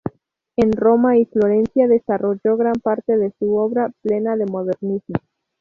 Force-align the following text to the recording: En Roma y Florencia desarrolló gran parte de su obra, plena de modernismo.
En 0.57 0.71
Roma 0.73 1.15
y 1.19 1.25
Florencia 1.27 1.87
desarrolló 1.87 2.57
gran 2.57 2.73
parte 2.81 3.17
de 3.17 3.31
su 3.37 3.55
obra, 3.57 3.91
plena 4.01 4.35
de 4.35 4.47
modernismo. 4.47 5.17